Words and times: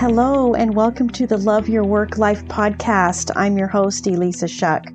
Hello, 0.00 0.54
and 0.54 0.74
welcome 0.74 1.10
to 1.10 1.26
the 1.26 1.36
Love 1.36 1.68
Your 1.68 1.84
Work 1.84 2.16
Life 2.16 2.42
podcast. 2.46 3.30
I'm 3.36 3.58
your 3.58 3.66
host, 3.66 4.06
Elisa 4.06 4.48
Shuck. 4.48 4.86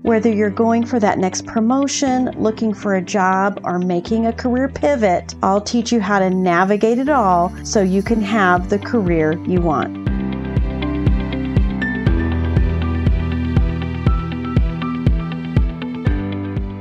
Whether 0.00 0.32
you're 0.32 0.48
going 0.48 0.86
for 0.86 0.98
that 1.00 1.18
next 1.18 1.44
promotion, 1.44 2.30
looking 2.30 2.72
for 2.72 2.96
a 2.96 3.02
job, 3.02 3.60
or 3.62 3.78
making 3.78 4.24
a 4.24 4.32
career 4.32 4.66
pivot, 4.66 5.34
I'll 5.42 5.60
teach 5.60 5.92
you 5.92 6.00
how 6.00 6.18
to 6.18 6.30
navigate 6.30 6.98
it 6.98 7.10
all 7.10 7.54
so 7.62 7.82
you 7.82 8.02
can 8.02 8.22
have 8.22 8.70
the 8.70 8.78
career 8.78 9.32
you 9.46 9.60
want. 9.60 9.94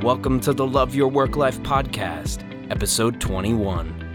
Welcome 0.02 0.40
to 0.40 0.54
the 0.54 0.66
Love 0.66 0.96
Your 0.96 1.10
Work 1.10 1.36
Life 1.36 1.60
podcast, 1.64 2.46
episode 2.72 3.20
21. 3.20 4.07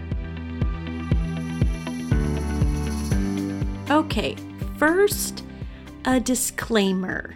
Okay, 3.93 4.35
first, 4.77 5.43
a 6.03 6.19
disclaimer 6.19 7.35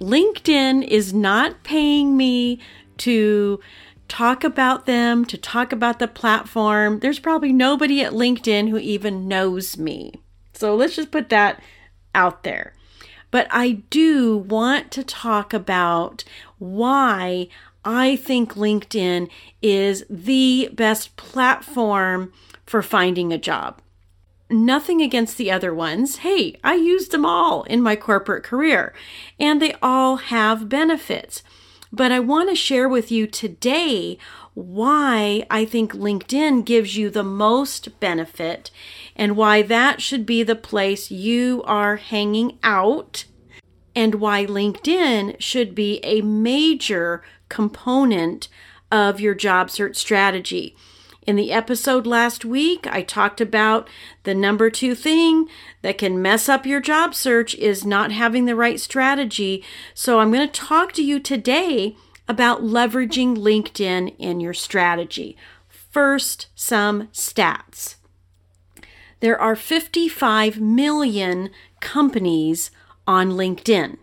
LinkedIn 0.00 0.88
is 0.88 1.12
not 1.12 1.62
paying 1.64 2.16
me 2.16 2.60
to 2.96 3.60
talk 4.08 4.42
about 4.42 4.86
them, 4.86 5.26
to 5.26 5.36
talk 5.36 5.70
about 5.70 5.98
the 5.98 6.08
platform. 6.08 7.00
There's 7.00 7.18
probably 7.18 7.52
nobody 7.52 8.00
at 8.00 8.14
LinkedIn 8.14 8.70
who 8.70 8.78
even 8.78 9.28
knows 9.28 9.76
me. 9.76 10.14
So 10.54 10.74
let's 10.74 10.96
just 10.96 11.10
put 11.10 11.28
that 11.28 11.60
out 12.14 12.42
there. 12.42 12.72
But 13.30 13.48
I 13.50 13.82
do 13.90 14.34
want 14.34 14.90
to 14.92 15.04
talk 15.04 15.52
about 15.52 16.24
why 16.56 17.48
I 17.84 18.16
think 18.16 18.54
LinkedIn 18.54 19.28
is 19.60 20.06
the 20.08 20.70
best 20.72 21.16
platform 21.16 22.32
for 22.64 22.80
finding 22.80 23.30
a 23.30 23.36
job. 23.36 23.82
Nothing 24.50 25.02
against 25.02 25.36
the 25.36 25.50
other 25.50 25.74
ones. 25.74 26.18
Hey, 26.18 26.58
I 26.64 26.74
used 26.74 27.12
them 27.12 27.26
all 27.26 27.64
in 27.64 27.82
my 27.82 27.96
corporate 27.96 28.44
career, 28.44 28.94
and 29.38 29.60
they 29.60 29.74
all 29.82 30.16
have 30.16 30.68
benefits. 30.68 31.42
But 31.92 32.12
I 32.12 32.20
want 32.20 32.48
to 32.48 32.54
share 32.54 32.88
with 32.88 33.10
you 33.10 33.26
today 33.26 34.18
why 34.54 35.46
I 35.50 35.64
think 35.64 35.92
LinkedIn 35.92 36.64
gives 36.64 36.96
you 36.96 37.10
the 37.10 37.22
most 37.22 38.00
benefit 38.00 38.70
and 39.14 39.36
why 39.36 39.62
that 39.62 40.02
should 40.02 40.26
be 40.26 40.42
the 40.42 40.56
place 40.56 41.10
you 41.10 41.62
are 41.64 41.96
hanging 41.96 42.58
out 42.62 43.24
and 43.94 44.16
why 44.16 44.46
LinkedIn 44.46 45.40
should 45.40 45.74
be 45.74 46.00
a 46.02 46.22
major 46.22 47.22
component 47.48 48.48
of 48.90 49.20
your 49.20 49.34
job 49.34 49.70
search 49.70 49.96
strategy. 49.96 50.76
In 51.28 51.36
the 51.36 51.52
episode 51.52 52.06
last 52.06 52.46
week, 52.46 52.86
I 52.86 53.02
talked 53.02 53.38
about 53.38 53.86
the 54.22 54.34
number 54.34 54.70
two 54.70 54.94
thing 54.94 55.46
that 55.82 55.98
can 55.98 56.22
mess 56.22 56.48
up 56.48 56.64
your 56.64 56.80
job 56.80 57.14
search 57.14 57.54
is 57.56 57.84
not 57.84 58.12
having 58.12 58.46
the 58.46 58.56
right 58.56 58.80
strategy. 58.80 59.62
So 59.92 60.20
I'm 60.20 60.32
going 60.32 60.48
to 60.48 60.60
talk 60.60 60.92
to 60.92 61.04
you 61.04 61.20
today 61.20 61.96
about 62.26 62.62
leveraging 62.62 63.36
LinkedIn 63.36 64.14
in 64.18 64.40
your 64.40 64.54
strategy. 64.54 65.36
First, 65.68 66.46
some 66.54 67.08
stats. 67.08 67.96
There 69.20 69.38
are 69.38 69.54
55 69.54 70.58
million 70.58 71.50
companies 71.80 72.70
on 73.06 73.32
LinkedIn. 73.32 73.98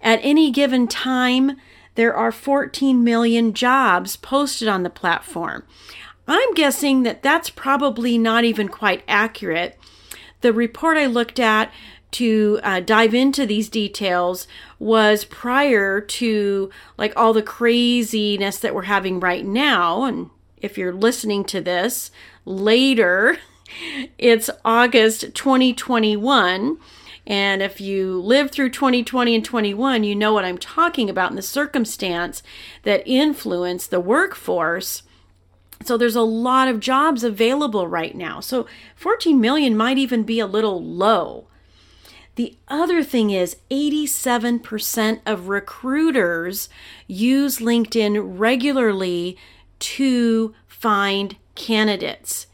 At 0.00 0.18
any 0.22 0.50
given 0.50 0.88
time, 0.88 1.58
there 1.94 2.14
are 2.14 2.32
14 2.32 3.04
million 3.04 3.52
jobs 3.52 4.16
posted 4.16 4.66
on 4.66 4.82
the 4.82 4.88
platform. 4.88 5.64
I'm 6.26 6.54
guessing 6.54 7.02
that 7.02 7.22
that's 7.22 7.50
probably 7.50 8.16
not 8.18 8.44
even 8.44 8.68
quite 8.68 9.02
accurate. 9.08 9.78
The 10.40 10.52
report 10.52 10.96
I 10.96 11.06
looked 11.06 11.40
at 11.40 11.72
to 12.12 12.60
uh, 12.62 12.80
dive 12.80 13.14
into 13.14 13.46
these 13.46 13.68
details 13.68 14.46
was 14.78 15.24
prior 15.24 16.00
to 16.00 16.70
like 16.98 17.12
all 17.16 17.32
the 17.32 17.42
craziness 17.42 18.58
that 18.58 18.74
we're 18.74 18.82
having 18.82 19.18
right 19.18 19.44
now. 19.44 20.04
And 20.04 20.30
if 20.58 20.78
you're 20.78 20.92
listening 20.92 21.44
to 21.44 21.60
this 21.60 22.10
later, 22.44 23.38
it's 24.18 24.50
August 24.64 25.34
2021. 25.34 26.78
And 27.26 27.62
if 27.62 27.80
you 27.80 28.20
lived 28.20 28.52
through 28.52 28.70
2020 28.70 29.36
and 29.36 29.44
21, 29.44 30.04
you 30.04 30.14
know 30.14 30.32
what 30.32 30.44
I'm 30.44 30.58
talking 30.58 31.08
about 31.08 31.30
in 31.30 31.36
the 31.36 31.42
circumstance 31.42 32.42
that 32.82 33.06
influence 33.06 33.86
the 33.86 34.00
workforce. 34.00 35.02
So 35.84 35.96
there's 35.96 36.16
a 36.16 36.22
lot 36.22 36.68
of 36.68 36.80
jobs 36.80 37.24
available 37.24 37.86
right 37.86 38.14
now. 38.14 38.40
So 38.40 38.66
14 38.96 39.40
million 39.40 39.76
might 39.76 39.98
even 39.98 40.22
be 40.22 40.38
a 40.40 40.46
little 40.46 40.82
low. 40.82 41.46
The 42.34 42.56
other 42.68 43.02
thing 43.02 43.30
is 43.30 43.56
87% 43.70 45.20
of 45.26 45.48
recruiters 45.48 46.68
use 47.06 47.58
LinkedIn 47.58 48.38
regularly 48.38 49.36
to 49.80 50.54
find 50.66 51.36
candidates. 51.54 52.46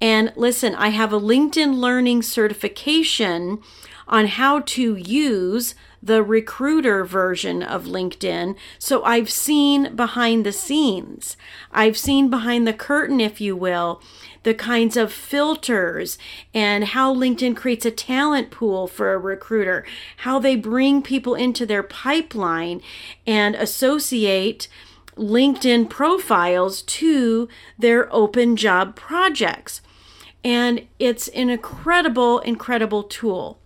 And 0.00 0.32
listen, 0.36 0.74
I 0.74 0.90
have 0.90 1.12
a 1.12 1.20
LinkedIn 1.20 1.74
Learning 1.76 2.22
certification 2.22 3.60
on 4.06 4.26
how 4.26 4.60
to 4.60 4.94
use 4.94 5.74
the 6.06 6.22
recruiter 6.22 7.04
version 7.04 7.62
of 7.62 7.84
LinkedIn. 7.84 8.56
So 8.78 9.02
I've 9.02 9.28
seen 9.28 9.96
behind 9.96 10.46
the 10.46 10.52
scenes, 10.52 11.36
I've 11.72 11.98
seen 11.98 12.30
behind 12.30 12.66
the 12.66 12.72
curtain, 12.72 13.20
if 13.20 13.40
you 13.40 13.56
will, 13.56 14.00
the 14.44 14.54
kinds 14.54 14.96
of 14.96 15.12
filters 15.12 16.16
and 16.54 16.84
how 16.84 17.12
LinkedIn 17.12 17.56
creates 17.56 17.84
a 17.84 17.90
talent 17.90 18.52
pool 18.52 18.86
for 18.86 19.12
a 19.12 19.18
recruiter, 19.18 19.84
how 20.18 20.38
they 20.38 20.54
bring 20.54 21.02
people 21.02 21.34
into 21.34 21.66
their 21.66 21.82
pipeline 21.82 22.80
and 23.26 23.56
associate 23.56 24.68
LinkedIn 25.16 25.90
profiles 25.90 26.82
to 26.82 27.48
their 27.76 28.12
open 28.14 28.54
job 28.54 28.94
projects. 28.94 29.80
And 30.44 30.86
it's 31.00 31.26
an 31.28 31.50
incredible, 31.50 32.38
incredible 32.40 33.02
tool. 33.02 33.58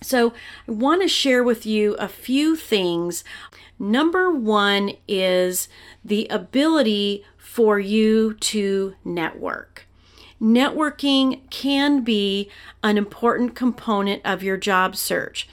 So, 0.00 0.32
I 0.68 0.72
want 0.72 1.02
to 1.02 1.08
share 1.08 1.42
with 1.42 1.66
you 1.66 1.94
a 1.94 2.08
few 2.08 2.54
things. 2.54 3.24
Number 3.78 4.30
one 4.30 4.92
is 5.06 5.68
the 6.04 6.26
ability 6.28 7.24
for 7.36 7.80
you 7.80 8.34
to 8.34 8.94
network. 9.04 9.86
Networking 10.40 11.40
can 11.50 12.04
be 12.04 12.48
an 12.82 12.96
important 12.96 13.56
component 13.56 14.22
of 14.24 14.42
your 14.42 14.56
job 14.56 14.94
search. 14.94 15.48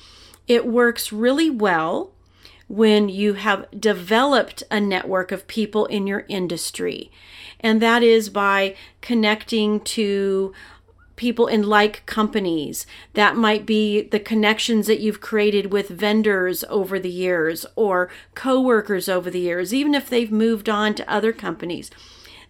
It 0.47 0.67
works 0.67 1.11
really 1.11 1.49
well 1.49 2.11
when 2.67 3.09
you 3.09 3.33
have 3.33 3.67
developed 3.79 4.63
a 4.69 4.79
network 4.79 5.31
of 5.31 5.47
people 5.47 5.85
in 5.87 6.07
your 6.07 6.25
industry, 6.27 7.11
and 7.59 7.81
that 7.81 8.03
is 8.03 8.29
by 8.29 8.75
connecting 9.01 9.79
to 9.81 10.53
people 11.15 11.47
in 11.47 11.63
like 11.63 12.05
companies. 12.05 12.85
That 13.13 13.35
might 13.35 13.65
be 13.65 14.01
the 14.01 14.19
connections 14.19 14.87
that 14.87 14.99
you've 14.99 15.21
created 15.21 15.71
with 15.71 15.89
vendors 15.89 16.63
over 16.69 16.99
the 16.99 17.09
years 17.09 17.65
or 17.75 18.09
coworkers 18.33 19.07
over 19.07 19.29
the 19.29 19.39
years, 19.39 19.73
even 19.73 19.95
if 19.95 20.09
they've 20.09 20.31
moved 20.31 20.69
on 20.69 20.93
to 20.95 21.09
other 21.11 21.31
companies. 21.31 21.89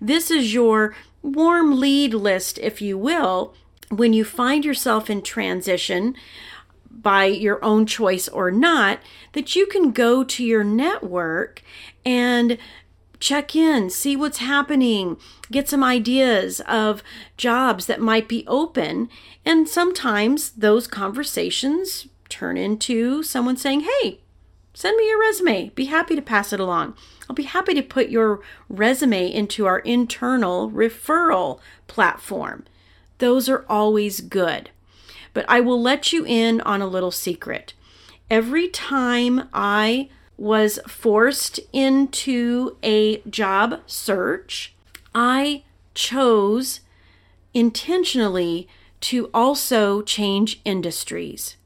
This 0.01 0.31
is 0.31 0.53
your 0.53 0.95
warm 1.21 1.79
lead 1.79 2.13
list, 2.13 2.57
if 2.59 2.81
you 2.81 2.97
will, 2.97 3.53
when 3.89 4.13
you 4.13 4.23
find 4.23 4.65
yourself 4.65 5.09
in 5.09 5.21
transition 5.21 6.15
by 6.89 7.25
your 7.25 7.63
own 7.63 7.85
choice 7.85 8.27
or 8.27 8.49
not, 8.49 8.99
that 9.33 9.55
you 9.55 9.65
can 9.67 9.91
go 9.91 10.23
to 10.23 10.43
your 10.43 10.63
network 10.63 11.61
and 12.05 12.57
check 13.25 13.55
in, 13.55 13.89
see 13.89 14.15
what's 14.15 14.37
happening, 14.37 15.17
get 15.51 15.67
some 15.67 15.83
ideas 15.83 16.61
of 16.67 17.01
jobs 17.37 17.87
that 17.87 17.99
might 17.99 18.27
be 18.27 18.45
open. 18.45 19.09
And 19.43 19.67
sometimes 19.67 20.51
those 20.51 20.85
conversations 20.85 22.07
turn 22.29 22.55
into 22.55 23.23
someone 23.23 23.57
saying, 23.57 23.81
Hey, 23.81 24.19
send 24.75 24.95
me 24.95 25.09
your 25.09 25.19
resume. 25.19 25.69
Be 25.69 25.85
happy 25.85 26.15
to 26.15 26.21
pass 26.21 26.53
it 26.53 26.59
along. 26.59 26.93
I'll 27.27 27.35
be 27.35 27.43
happy 27.43 27.73
to 27.73 27.81
put 27.81 28.09
your 28.09 28.41
resume 28.69 29.33
into 29.33 29.65
our 29.65 29.79
internal 29.79 30.69
referral 30.69 31.59
platform. 31.87 32.63
Those 33.17 33.49
are 33.49 33.65
always 33.67 34.21
good. 34.21 34.69
But 35.33 35.45
I 35.49 35.61
will 35.61 35.81
let 35.81 36.13
you 36.13 36.25
in 36.27 36.61
on 36.61 36.79
a 36.79 36.87
little 36.87 37.11
secret. 37.11 37.73
Every 38.29 38.67
time 38.67 39.49
I 39.51 40.09
was 40.37 40.79
forced 40.87 41.59
into 41.71 42.77
a 42.83 43.17
job 43.21 43.81
search, 43.85 44.73
I 45.13 45.63
chose 45.93 46.81
intentionally 47.53 48.67
to 49.01 49.29
also 49.33 50.01
change 50.01 50.61
industries. 50.65 51.57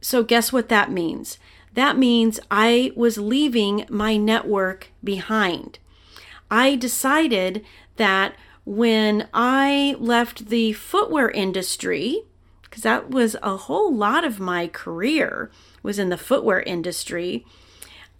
So, 0.00 0.22
guess 0.22 0.52
what 0.52 0.68
that 0.68 0.90
means? 0.90 1.38
That 1.74 1.96
means 1.96 2.40
I 2.50 2.92
was 2.96 3.18
leaving 3.18 3.86
my 3.88 4.16
network 4.16 4.88
behind. 5.04 5.78
I 6.50 6.74
decided 6.74 7.64
that 7.96 8.34
when 8.64 9.28
I 9.32 9.94
left 9.98 10.48
the 10.48 10.72
footwear 10.72 11.30
industry, 11.30 12.22
because 12.62 12.82
that 12.82 13.10
was 13.10 13.36
a 13.42 13.56
whole 13.56 13.94
lot 13.94 14.24
of 14.24 14.40
my 14.40 14.66
career 14.66 15.50
was 15.82 15.98
in 15.98 16.08
the 16.08 16.18
footwear 16.18 16.60
industry, 16.60 17.44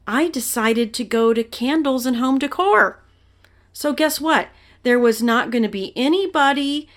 I 0.06 0.28
decided 0.28 0.92
to 0.94 1.04
go 1.04 1.32
to 1.32 1.44
candles 1.44 2.06
and 2.06 2.16
home 2.16 2.38
decor. 2.38 3.00
So 3.72 3.92
guess 3.92 4.20
what? 4.20 4.48
There 4.82 4.98
was 4.98 5.22
not 5.22 5.50
going 5.50 5.62
to 5.62 5.68
be 5.68 5.92
anybody 5.94 6.88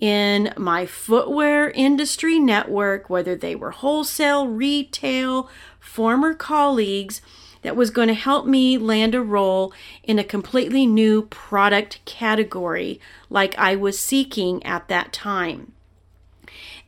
in 0.00 0.52
my 0.56 0.86
footwear 0.86 1.70
industry 1.70 2.38
network, 2.38 3.08
whether 3.08 3.36
they 3.36 3.54
were 3.54 3.70
wholesale, 3.70 4.48
retail, 4.48 5.48
former 5.78 6.34
colleagues, 6.34 7.20
that 7.62 7.76
was 7.76 7.90
going 7.90 8.08
to 8.08 8.14
help 8.14 8.44
me 8.44 8.76
land 8.76 9.14
a 9.14 9.22
role 9.22 9.72
in 10.02 10.18
a 10.18 10.24
completely 10.24 10.84
new 10.84 11.22
product 11.22 12.04
category 12.04 13.00
like 13.30 13.56
I 13.56 13.76
was 13.76 13.98
seeking 13.98 14.64
at 14.66 14.88
that 14.88 15.12
time. 15.12 15.72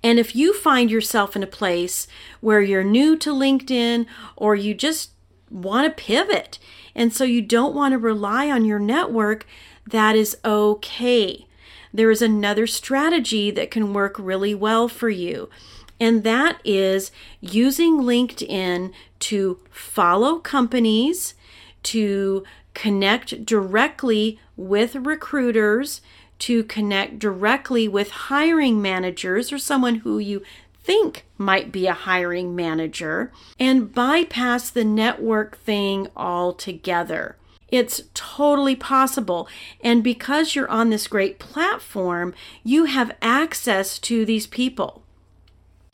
And 0.03 0.19
if 0.19 0.37
you 0.37 0.53
find 0.53 0.91
yourself 0.91 1.35
in 1.35 1.43
a 1.43 1.47
place 1.47 2.07
where 2.41 2.61
you're 2.61 2.85
new 2.85 3.17
to 3.19 3.31
LinkedIn 3.31 4.05
or 4.37 4.55
you 4.55 4.75
just 4.75 5.13
want 5.55 5.87
to 5.87 6.03
pivot, 6.03 6.59
and 6.95 7.13
so 7.13 7.25
you 7.25 7.41
don't 7.41 7.75
want 7.75 7.93
to 7.93 7.99
rely 7.99 8.51
on 8.51 8.65
your 8.65 8.79
network, 8.79 9.47
that 9.87 10.17
is 10.17 10.37
okay. 10.45 11.47
There 11.93 12.11
is 12.11 12.21
another 12.21 12.67
strategy 12.67 13.51
that 13.53 13.71
can 13.71 13.95
work 13.95 14.17
really 14.19 14.55
well 14.55 14.89
for 14.89 15.09
you, 15.09 15.49
and 16.01 16.25
that 16.25 16.61
is 16.65 17.13
using 17.41 18.01
LinkedIn 18.01 18.93
to 19.21 19.61
follow 19.71 20.39
companies, 20.41 21.35
to 21.85 22.45
connect 22.75 23.47
directly 23.47 24.41
with 24.57 24.97
recruiters, 24.97 26.01
to 26.41 26.65
connect 26.65 27.21
directly 27.21 27.87
with 27.87 28.11
hiring 28.11 28.83
managers 28.83 29.53
or 29.53 29.59
someone 29.59 29.97
who 29.97 30.19
you 30.19 30.43
think 30.85 31.25
might 31.39 31.73
be 31.73 31.87
a 31.87 31.95
hiring 31.95 32.55
manager, 32.55 33.33
and 33.59 33.93
bypass 33.93 34.71
the 34.71 34.85
network 34.85 35.57
thing 35.59 36.09
altogether. 36.17 37.37
It's 37.69 38.03
totally 38.13 38.77
possible. 38.77 39.49
And 39.83 40.05
because 40.05 40.55
you're 40.55 40.71
on 40.71 40.91
this 40.91 41.09
great 41.09 41.39
platform, 41.41 42.35
you 42.63 42.85
have 42.85 43.17
access 43.21 43.99
to 44.01 44.25
these 44.25 44.47
people. 44.47 45.03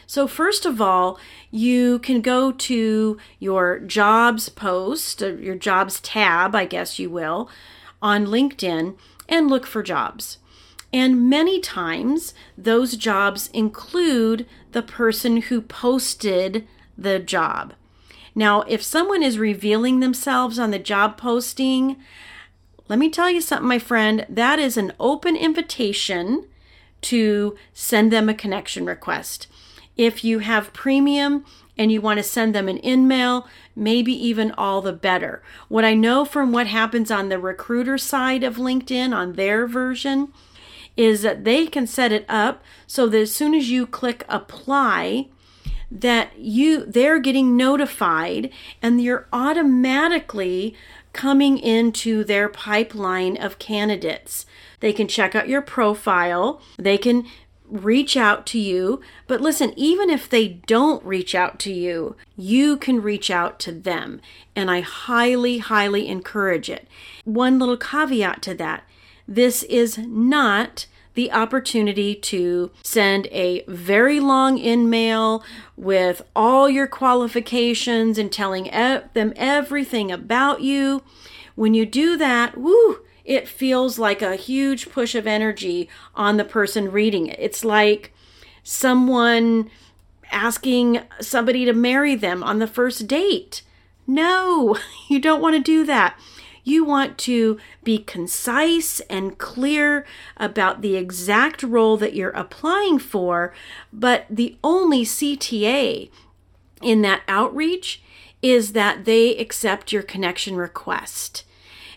So, 0.06 0.26
first 0.26 0.66
of 0.66 0.80
all, 0.80 1.20
you 1.52 2.00
can 2.00 2.20
go 2.20 2.50
to 2.50 3.16
your 3.38 3.78
jobs 3.78 4.48
post, 4.48 5.20
your 5.20 5.54
jobs 5.54 6.00
tab, 6.00 6.54
I 6.54 6.64
guess 6.64 6.98
you 6.98 7.08
will, 7.08 7.48
on 8.02 8.26
LinkedIn 8.26 8.96
and 9.28 9.48
look 9.48 9.66
for 9.66 9.84
jobs. 9.84 10.38
And 10.92 11.30
many 11.30 11.60
times, 11.60 12.34
those 12.58 12.96
jobs 12.96 13.48
include 13.48 14.46
the 14.72 14.82
person 14.82 15.42
who 15.42 15.60
posted 15.60 16.66
the 16.98 17.18
job. 17.18 17.74
Now, 18.34 18.62
if 18.62 18.82
someone 18.82 19.22
is 19.22 19.38
revealing 19.38 20.00
themselves 20.00 20.58
on 20.58 20.70
the 20.70 20.78
job 20.78 21.16
posting, 21.16 21.96
let 22.88 22.98
me 22.98 23.08
tell 23.08 23.30
you 23.30 23.40
something, 23.40 23.68
my 23.68 23.78
friend, 23.78 24.26
that 24.28 24.58
is 24.58 24.76
an 24.76 24.92
open 24.98 25.36
invitation 25.36 26.46
to 27.02 27.56
send 27.72 28.12
them 28.12 28.28
a 28.28 28.34
connection 28.34 28.84
request. 28.84 29.46
If 29.96 30.24
you 30.24 30.40
have 30.40 30.72
premium 30.72 31.44
and 31.76 31.90
you 31.90 32.00
want 32.00 32.18
to 32.18 32.22
send 32.22 32.54
them 32.54 32.68
an 32.68 32.78
in-mail, 32.78 33.46
maybe 33.74 34.12
even 34.12 34.52
all 34.52 34.82
the 34.82 34.92
better. 34.92 35.42
What 35.68 35.84
I 35.84 35.94
know 35.94 36.24
from 36.24 36.52
what 36.52 36.66
happens 36.66 37.10
on 37.10 37.28
the 37.28 37.38
recruiter 37.38 37.96
side 37.96 38.42
of 38.42 38.56
LinkedIn 38.56 39.14
on 39.14 39.34
their 39.34 39.66
version 39.66 40.32
is 40.96 41.22
that 41.22 41.44
they 41.44 41.66
can 41.66 41.86
set 41.86 42.12
it 42.12 42.24
up 42.28 42.62
so 42.86 43.06
that 43.08 43.20
as 43.20 43.34
soon 43.34 43.54
as 43.54 43.70
you 43.70 43.86
click 43.86 44.24
apply, 44.28 45.28
that 45.90 46.38
you 46.38 46.84
they're 46.86 47.18
getting 47.18 47.56
notified 47.56 48.50
and 48.80 49.02
you're 49.02 49.26
automatically 49.32 50.74
coming 51.12 51.58
into 51.58 52.22
their 52.22 52.48
pipeline 52.48 53.36
of 53.36 53.58
candidates. 53.58 54.46
They 54.80 54.92
can 54.92 55.08
check 55.08 55.34
out 55.34 55.48
your 55.48 55.62
profile. 55.62 56.62
They 56.78 56.96
can 56.96 57.26
reach 57.70 58.16
out 58.16 58.46
to 58.46 58.58
you. 58.58 59.00
But 59.26 59.40
listen, 59.40 59.72
even 59.76 60.10
if 60.10 60.28
they 60.28 60.48
don't 60.48 61.04
reach 61.04 61.34
out 61.34 61.58
to 61.60 61.72
you, 61.72 62.16
you 62.36 62.76
can 62.76 63.02
reach 63.02 63.30
out 63.30 63.58
to 63.60 63.72
them. 63.72 64.20
And 64.56 64.70
I 64.70 64.80
highly, 64.80 65.58
highly 65.58 66.08
encourage 66.08 66.68
it. 66.68 66.88
One 67.24 67.58
little 67.58 67.76
caveat 67.76 68.42
to 68.42 68.54
that 68.54 68.84
this 69.30 69.62
is 69.62 69.96
not 69.96 70.86
the 71.14 71.30
opportunity 71.30 72.14
to 72.14 72.70
send 72.82 73.28
a 73.28 73.64
very 73.68 74.18
long 74.18 74.58
in 74.58 74.90
mail 74.90 75.44
with 75.76 76.22
all 76.34 76.68
your 76.68 76.86
qualifications 76.86 78.18
and 78.18 78.32
telling 78.32 78.64
them 78.64 79.32
everything 79.36 80.10
about 80.10 80.62
you. 80.62 81.02
When 81.54 81.74
you 81.74 81.86
do 81.86 82.16
that, 82.16 82.56
woo, 82.56 83.00
it 83.24 83.46
feels 83.46 83.98
like 83.98 84.20
a 84.20 84.36
huge 84.36 84.90
push 84.90 85.14
of 85.14 85.26
energy 85.26 85.88
on 86.14 86.36
the 86.36 86.44
person 86.44 86.90
reading 86.90 87.26
it. 87.26 87.38
It's 87.38 87.64
like 87.64 88.12
someone 88.64 89.70
asking 90.32 91.02
somebody 91.20 91.64
to 91.64 91.72
marry 91.72 92.14
them 92.16 92.42
on 92.42 92.58
the 92.58 92.66
first 92.66 93.06
date. 93.06 93.62
No, 94.06 94.76
you 95.08 95.20
don't 95.20 95.42
want 95.42 95.54
to 95.54 95.62
do 95.62 95.84
that. 95.84 96.18
You 96.70 96.84
want 96.84 97.18
to 97.18 97.58
be 97.82 97.98
concise 97.98 99.00
and 99.10 99.36
clear 99.36 100.06
about 100.36 100.82
the 100.82 100.94
exact 100.94 101.64
role 101.64 101.96
that 101.96 102.14
you're 102.14 102.30
applying 102.30 103.00
for, 103.00 103.52
but 103.92 104.24
the 104.30 104.56
only 104.62 105.04
CTA 105.04 106.10
in 106.80 107.02
that 107.02 107.22
outreach 107.26 108.00
is 108.40 108.72
that 108.74 109.04
they 109.04 109.36
accept 109.36 109.90
your 109.90 110.04
connection 110.04 110.54
request. 110.54 111.42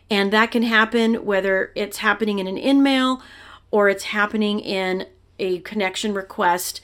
And 0.10 0.34
that 0.34 0.50
can 0.50 0.64
happen 0.64 1.24
whether 1.24 1.72
it's 1.76 1.98
happening 1.98 2.40
in 2.40 2.48
an 2.48 2.58
in-mail 2.58 3.22
or 3.70 3.90
it's 3.90 4.06
happening 4.06 4.60
in 4.60 5.06
a 5.38 5.60
connection 5.60 6.16
request 6.16 6.82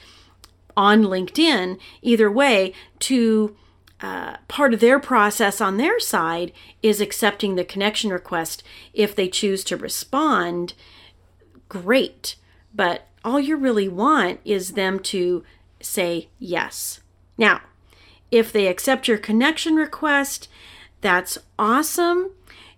on 0.76 1.02
LinkedIn. 1.02 1.76
Either 2.02 2.30
way, 2.30 2.72
to 3.00 3.56
uh, 4.02 4.36
part 4.48 4.72
of 4.72 4.80
their 4.80 4.98
process 4.98 5.60
on 5.60 5.76
their 5.76 6.00
side 6.00 6.52
is 6.82 7.00
accepting 7.00 7.54
the 7.54 7.64
connection 7.64 8.10
request. 8.10 8.62
If 8.94 9.14
they 9.14 9.28
choose 9.28 9.62
to 9.64 9.76
respond, 9.76 10.74
great. 11.68 12.36
But 12.74 13.06
all 13.24 13.38
you 13.40 13.56
really 13.56 13.88
want 13.88 14.40
is 14.44 14.72
them 14.72 15.00
to 15.00 15.44
say 15.80 16.28
yes. 16.38 17.00
Now, 17.36 17.60
if 18.30 18.52
they 18.52 18.68
accept 18.68 19.08
your 19.08 19.18
connection 19.18 19.74
request, 19.74 20.48
that's 21.00 21.38
awesome 21.58 22.30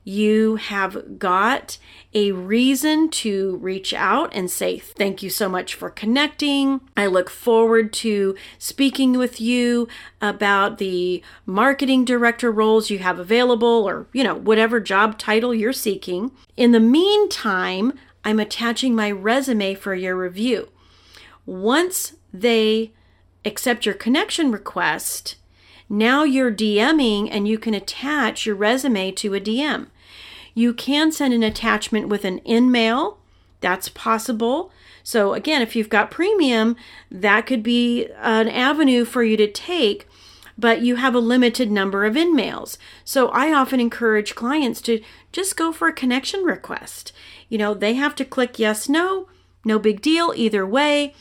you 0.04 0.56
have 0.56 1.18
got 1.18 1.78
a 2.12 2.32
reason 2.32 3.08
to 3.08 3.56
reach 3.56 3.94
out 3.94 4.34
and 4.34 4.50
say, 4.50 4.78
Thank 4.78 5.22
you 5.22 5.30
so 5.30 5.48
much 5.48 5.74
for 5.74 5.90
connecting. 5.90 6.80
I 6.96 7.06
look 7.06 7.30
forward 7.30 7.92
to 7.94 8.34
speaking 8.58 9.16
with 9.16 9.40
you 9.40 9.88
about 10.20 10.78
the 10.78 11.22
marketing 11.46 12.04
director 12.04 12.50
roles 12.50 12.90
you 12.90 12.98
have 12.98 13.18
available 13.18 13.88
or, 13.88 14.06
you 14.12 14.24
know, 14.24 14.34
whatever 14.34 14.80
job 14.80 15.18
title 15.18 15.54
you're 15.54 15.72
seeking. 15.72 16.32
In 16.56 16.72
the 16.72 16.80
meantime, 16.80 17.92
I'm 18.24 18.40
attaching 18.40 18.94
my 18.94 19.10
resume 19.10 19.74
for 19.74 19.94
your 19.94 20.16
review. 20.16 20.68
Once 21.46 22.14
they 22.32 22.92
accept 23.44 23.84
your 23.84 23.94
connection 23.94 24.52
request, 24.52 25.36
now 25.92 26.24
you're 26.24 26.50
DMing 26.50 27.28
and 27.30 27.46
you 27.46 27.58
can 27.58 27.74
attach 27.74 28.46
your 28.46 28.56
resume 28.56 29.12
to 29.12 29.34
a 29.34 29.40
DM. 29.40 29.88
You 30.54 30.72
can 30.72 31.12
send 31.12 31.34
an 31.34 31.42
attachment 31.42 32.08
with 32.08 32.24
an 32.24 32.38
in-mail. 32.38 33.18
That's 33.60 33.90
possible. 33.90 34.72
So 35.02 35.34
again, 35.34 35.60
if 35.60 35.76
you've 35.76 35.90
got 35.90 36.10
premium, 36.10 36.76
that 37.10 37.44
could 37.44 37.62
be 37.62 38.06
an 38.16 38.48
avenue 38.48 39.04
for 39.04 39.22
you 39.22 39.36
to 39.36 39.52
take, 39.52 40.08
but 40.56 40.80
you 40.80 40.96
have 40.96 41.14
a 41.14 41.18
limited 41.20 41.70
number 41.70 42.06
of 42.06 42.16
in-mails. 42.16 42.78
So 43.04 43.28
I 43.28 43.52
often 43.52 43.78
encourage 43.78 44.34
clients 44.34 44.80
to 44.82 45.02
just 45.30 45.58
go 45.58 45.72
for 45.72 45.88
a 45.88 45.92
connection 45.92 46.42
request. 46.42 47.12
You 47.50 47.58
know, 47.58 47.74
they 47.74 47.92
have 47.94 48.14
to 48.14 48.24
click 48.24 48.58
yes, 48.58 48.88
no, 48.88 49.28
no 49.62 49.78
big 49.78 50.00
deal 50.00 50.32
either 50.34 50.66
way 50.66 51.14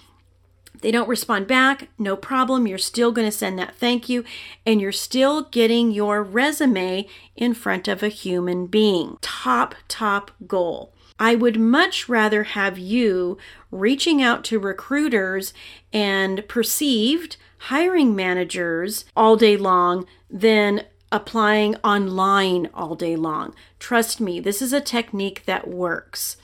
they 0.82 0.92
don't 0.92 1.10
respond 1.10 1.48
back, 1.48 1.90
no 1.98 2.16
problem. 2.16 2.68
You're 2.68 2.78
still 2.78 3.12
going 3.12 3.28
to 3.28 3.32
send 3.32 3.58
that 3.60 3.76
thank 3.76 4.10
you, 4.10 4.24
and 4.66 4.82
you're 4.82 4.92
still 4.92 5.44
getting 5.44 5.92
your 5.92 6.24
resume 6.24 7.08
in 7.36 7.54
front 7.54 7.88
of 7.88 8.04
a 8.04 8.10
human 8.10 8.68
being. 8.68 9.18
Top, 9.22 9.76
top 9.88 10.32
goal. 10.48 10.94
I 11.20 11.36
would 11.36 11.60
much 11.60 12.10
rather 12.10 12.44
have 12.44 12.80
you 12.80 13.38
reaching 13.70 14.24
out 14.24 14.44
to 14.46 14.58
recruiters 14.60 15.54
and 15.94 16.48
perceived 16.48 17.38
hiring 17.60 18.16
managers 18.16 19.06
all 19.16 19.36
day 19.36 19.56
long 19.56 20.08
than 20.32 20.84
applying 21.12 21.76
online 21.84 22.70
all 22.74 22.96
day 22.96 23.16
long. 23.16 23.54
Trust 23.78 24.20
me, 24.20 24.40
this 24.40 24.62
is 24.62 24.74
a 24.74 24.82
technique 24.82 25.44
that 25.46 25.68
works. 25.68 26.38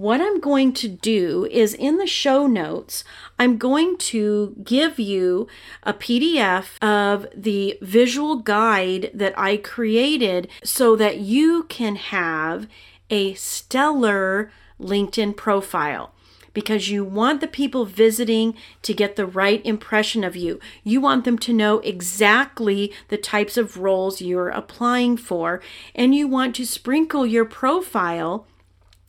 What 0.00 0.20
I'm 0.20 0.40
going 0.40 0.72
to 0.74 0.88
do 0.88 1.46
is 1.50 1.74
in 1.74 1.98
the 1.98 2.06
show 2.06 2.46
notes, 2.46 3.02
I'm 3.38 3.58
going 3.58 3.96
to 3.98 4.54
give 4.62 4.98
you 4.98 5.48
a 5.82 5.92
PDF 5.92 6.80
of 6.80 7.26
the 7.34 7.78
visual 7.82 8.36
guide 8.36 9.10
that 9.12 9.36
I 9.38 9.56
created 9.56 10.48
so 10.62 10.94
that 10.96 11.18
you 11.18 11.64
can 11.64 11.96
have 11.96 12.68
a 13.10 13.34
stellar 13.34 14.52
LinkedIn 14.80 15.36
profile 15.36 16.12
because 16.52 16.88
you 16.88 17.04
want 17.04 17.40
the 17.40 17.46
people 17.46 17.84
visiting 17.84 18.54
to 18.82 18.94
get 18.94 19.16
the 19.16 19.26
right 19.26 19.64
impression 19.64 20.24
of 20.24 20.34
you. 20.34 20.58
You 20.82 21.00
want 21.00 21.24
them 21.24 21.38
to 21.38 21.52
know 21.52 21.78
exactly 21.80 22.92
the 23.08 23.16
types 23.16 23.56
of 23.56 23.76
roles 23.76 24.20
you're 24.20 24.48
applying 24.48 25.16
for, 25.16 25.60
and 25.94 26.14
you 26.14 26.26
want 26.26 26.56
to 26.56 26.66
sprinkle 26.66 27.26
your 27.26 27.44
profile 27.44 28.46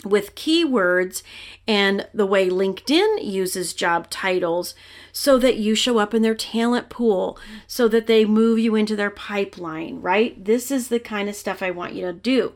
with 0.06 0.36
keywords 0.36 1.24
and 1.68 2.08
the 2.14 2.26
way 2.26 2.50
LinkedIn 2.50 3.24
uses 3.24 3.74
job 3.74 4.10
titles 4.10 4.74
so 5.12 5.38
that 5.38 5.58
you 5.58 5.76
show 5.76 5.98
up 5.98 6.14
in 6.14 6.22
their 6.22 6.36
talent 6.36 6.90
pool, 6.90 7.38
so 7.68 7.88
that 7.90 8.08
they 8.08 8.24
move 8.24 8.60
you 8.60 8.76
into 8.76 8.96
their 8.96 9.10
pipeline, 9.10 10.02
right? 10.02 10.46
This 10.46 10.72
is 10.72 10.88
the 10.88 11.00
kind 11.00 11.28
of 11.28 11.36
stuff 11.36 11.62
I 11.62 11.72
want 11.72 11.94
you 11.94 12.06
to 12.06 12.14
do. 12.14 12.54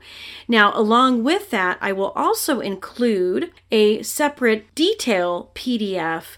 Now, 0.47 0.71
along 0.73 1.23
with 1.23 1.49
that, 1.49 1.77
I 1.81 1.91
will 1.91 2.11
also 2.11 2.61
include 2.61 3.51
a 3.71 4.01
separate 4.03 4.73
detail 4.75 5.51
PDF 5.55 6.37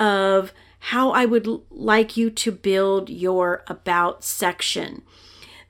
of 0.00 0.54
how 0.78 1.10
I 1.10 1.26
would 1.26 1.48
like 1.70 2.16
you 2.16 2.30
to 2.30 2.52
build 2.52 3.10
your 3.10 3.64
About 3.66 4.24
section. 4.24 5.02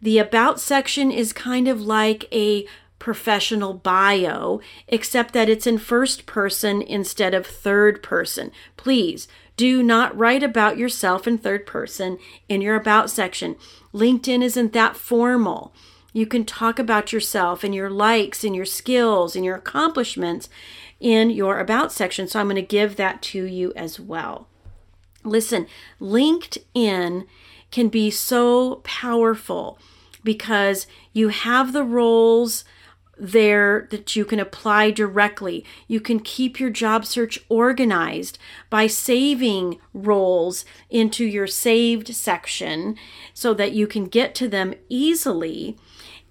The 0.00 0.18
About 0.18 0.60
section 0.60 1.10
is 1.10 1.32
kind 1.32 1.66
of 1.66 1.80
like 1.80 2.26
a 2.30 2.66
professional 2.98 3.74
bio, 3.74 4.60
except 4.88 5.32
that 5.34 5.48
it's 5.48 5.66
in 5.66 5.78
first 5.78 6.26
person 6.26 6.82
instead 6.82 7.34
of 7.34 7.46
third 7.46 8.02
person. 8.02 8.50
Please 8.76 9.28
do 9.56 9.82
not 9.82 10.16
write 10.16 10.42
about 10.42 10.76
yourself 10.76 11.26
in 11.26 11.38
third 11.38 11.66
person 11.66 12.18
in 12.48 12.60
your 12.60 12.76
About 12.76 13.10
section. 13.10 13.56
LinkedIn 13.94 14.42
isn't 14.42 14.72
that 14.72 14.96
formal. 14.96 15.74
You 16.12 16.26
can 16.26 16.44
talk 16.44 16.78
about 16.78 17.12
yourself 17.12 17.64
and 17.64 17.74
your 17.74 17.90
likes 17.90 18.44
and 18.44 18.56
your 18.56 18.64
skills 18.64 19.36
and 19.36 19.44
your 19.44 19.56
accomplishments 19.56 20.48
in 21.00 21.30
your 21.30 21.58
About 21.58 21.92
section. 21.92 22.26
So 22.28 22.40
I'm 22.40 22.46
going 22.46 22.56
to 22.56 22.62
give 22.62 22.96
that 22.96 23.22
to 23.22 23.44
you 23.44 23.72
as 23.76 24.00
well. 24.00 24.48
Listen, 25.24 25.66
LinkedIn 26.00 27.26
can 27.70 27.88
be 27.88 28.10
so 28.10 28.76
powerful 28.76 29.78
because 30.22 30.86
you 31.12 31.28
have 31.28 31.72
the 31.72 31.84
roles 31.84 32.64
there 33.18 33.88
that 33.90 34.14
you 34.14 34.24
can 34.24 34.38
apply 34.38 34.90
directly. 34.90 35.64
You 35.88 36.00
can 36.00 36.20
keep 36.20 36.60
your 36.60 36.70
job 36.70 37.06
search 37.06 37.38
organized 37.48 38.38
by 38.68 38.86
saving 38.86 39.78
roles 39.94 40.64
into 40.90 41.24
your 41.24 41.46
saved 41.46 42.14
section 42.14 42.96
so 43.32 43.54
that 43.54 43.72
you 43.72 43.86
can 43.86 44.06
get 44.06 44.34
to 44.36 44.48
them 44.48 44.74
easily. 44.88 45.76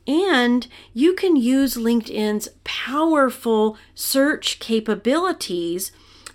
And 0.08 0.68
you 0.94 1.14
can 1.16 1.36
use 1.36 1.76
LinkedIn's 1.76 2.50
powerful 2.64 3.78
search 3.96 4.60
capabilities 4.60 5.92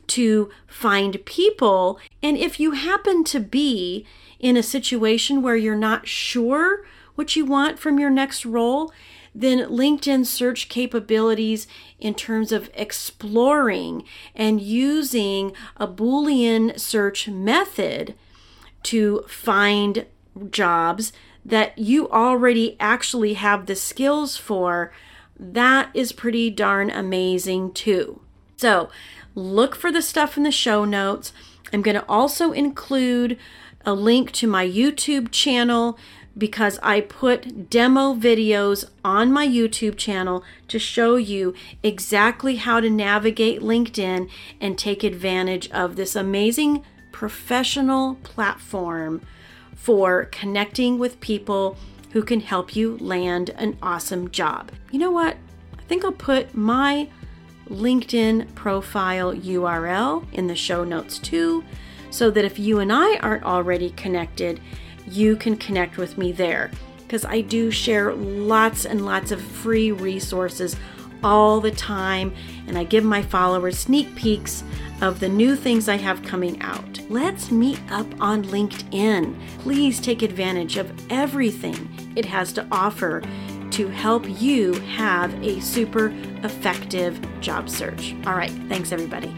to 0.09 0.51
find 0.67 1.25
people. 1.25 2.01
And 2.21 2.37
if 2.37 2.59
you 2.59 2.73
happen 2.73 3.23
to 3.25 3.39
be 3.39 4.05
in 4.41 4.57
a 4.57 4.63
situation 4.63 5.41
where 5.43 5.55
you're 5.55 5.77
not 5.77 6.09
sure 6.09 6.85
what 7.15 7.37
you 7.37 7.45
want 7.45 7.79
from 7.79 8.01
your 8.01 8.11
next 8.11 8.45
role, 8.45 8.93
then 9.35 9.61
LinkedIn 9.61 10.27
search 10.27 10.69
capabilities 10.69 11.67
in 11.99 12.15
terms 12.15 12.53
of 12.53 12.71
exploring 12.75 14.05
and 14.35 14.61
using 14.61 15.53
a 15.77 15.87
Boolean 15.87 16.79
search 16.79 17.29
method 17.29 18.15
to 18.83 19.25
find 19.29 20.07
jobs 20.51 21.13
that 21.45 21.79
you 21.79 22.09
already 22.11 22.77
actually 22.81 23.35
have 23.35 23.67
the 23.67 23.77
skills 23.77 24.37
for, 24.37 24.93
that 25.39 25.91
is 25.95 26.13
pretty 26.13 26.51
darn 26.51 26.91
amazing 26.91 27.73
too. 27.73 28.21
So, 28.57 28.91
look 29.35 29.75
for 29.75 29.91
the 29.91 30.03
stuff 30.03 30.37
in 30.37 30.43
the 30.43 30.51
show 30.51 30.85
notes. 30.85 31.33
I'm 31.73 31.83
going 31.83 31.95
to 31.95 32.07
also 32.07 32.53
include 32.53 33.39
a 33.87 33.95
link 33.95 34.33
to 34.33 34.47
my 34.47 34.67
YouTube 34.67 35.31
channel 35.31 35.99
because 36.37 36.79
I 36.83 37.01
put 37.01 37.69
demo 37.71 38.15
videos 38.15 38.89
on 39.05 39.33
my 39.33 39.47
YouTube 39.47 39.97
channel 39.97 40.45
to 40.69 40.79
show 40.79 41.17
you 41.17 41.55
exactly 41.83 42.57
how 42.57 42.81
to 42.81 42.89
navigate 42.89 43.61
LinkedIn 43.61 44.31
and 44.61 44.79
take 44.79 45.05
advantage 45.05 45.71
of 45.71 45.97
this 45.97 46.17
amazing 46.17 46.85
professional 47.13 48.15
platform 48.17 49.21
for 49.75 50.27
connecting 50.27 50.99
with 50.99 51.21
people 51.21 51.77
who 52.13 52.23
can 52.23 52.41
help 52.41 52.75
you 52.77 52.97
land 52.99 53.51
an 53.51 53.77
awesome 53.83 54.31
job. 54.31 54.71
You 54.91 54.99
know 54.99 55.11
what? 55.11 55.37
I 55.79 55.83
think 55.83 56.05
I'll 56.05 56.13
put 56.13 56.55
my 56.55 57.09
LinkedIn 57.69 58.55
profile 58.55 59.33
URL 59.35 60.27
in 60.33 60.49
the 60.49 60.57
show 60.57 60.85
notes 60.85 61.19
too, 61.19 61.65
so 62.11 62.31
that 62.31 62.45
if 62.45 62.59
you 62.59 62.81
and 62.81 62.93
I 62.93 63.17
aren't 63.19 63.45
already 63.45 63.91
connected, 63.91 64.61
you 65.11 65.37
can 65.37 65.57
connect 65.57 65.97
with 65.97 66.17
me 66.17 66.33
there 66.33 66.71
because 67.03 67.25
I 67.25 67.41
do 67.41 67.71
share 67.71 68.15
lots 68.15 68.87
and 68.87 69.05
lots 69.05 69.33
of 69.33 69.43
free 69.43 69.91
resources 69.91 70.77
all 71.23 71.61
the 71.61 71.71
time, 71.71 72.33
and 72.67 72.79
I 72.79 72.85
give 72.85 73.05
my 73.05 73.23
followers 73.23 73.79
sneak 73.79 74.15
peeks 74.15 74.65
of 75.03 75.21
the 75.21 75.29
new 75.29 75.57
things 75.57 75.89
I 75.89 75.97
have 75.97 76.23
coming 76.23 76.61
out. 76.63 77.01
Let's 77.09 77.51
meet 77.51 77.81
up 77.91 78.07
on 78.21 78.45
LinkedIn. 78.45 79.39
Please 79.59 80.01
take 80.01 80.23
advantage 80.23 80.77
of 80.77 80.93
everything 81.11 81.89
it 82.17 82.25
has 82.25 82.53
to 82.55 82.67
offer 82.71 83.23
to 83.73 83.89
help 83.89 84.25
you 84.41 84.75
have 84.75 85.33
a 85.45 85.61
super 85.61 86.09
effective 86.43 87.21
job 87.41 87.69
search. 87.69 88.15
All 88.27 88.35
right, 88.35 88.51
thanks 88.69 88.93
everybody. 88.93 89.35